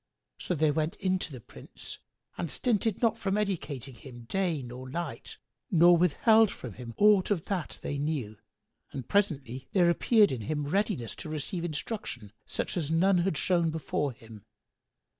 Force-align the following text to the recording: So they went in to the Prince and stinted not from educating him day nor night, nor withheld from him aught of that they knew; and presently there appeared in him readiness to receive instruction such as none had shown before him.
So 0.39 0.55
they 0.55 0.71
went 0.71 0.95
in 0.95 1.19
to 1.19 1.31
the 1.31 1.39
Prince 1.39 1.99
and 2.35 2.49
stinted 2.49 3.03
not 3.03 3.19
from 3.19 3.37
educating 3.37 3.93
him 3.93 4.23
day 4.23 4.63
nor 4.63 4.89
night, 4.89 5.37
nor 5.69 5.95
withheld 5.95 6.49
from 6.49 6.73
him 6.73 6.95
aught 6.97 7.29
of 7.29 7.45
that 7.45 7.77
they 7.83 7.99
knew; 7.99 8.39
and 8.91 9.07
presently 9.07 9.67
there 9.73 9.91
appeared 9.91 10.31
in 10.31 10.41
him 10.41 10.65
readiness 10.65 11.15
to 11.17 11.29
receive 11.29 11.63
instruction 11.63 12.31
such 12.47 12.77
as 12.77 12.89
none 12.89 13.19
had 13.19 13.37
shown 13.37 13.69
before 13.69 14.11
him. 14.11 14.43